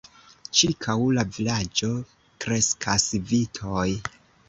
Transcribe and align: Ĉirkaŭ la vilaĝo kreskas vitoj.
Ĉirkaŭ 0.59 0.95
la 1.17 1.27
vilaĝo 1.37 1.91
kreskas 2.47 3.09
vitoj. 3.33 3.89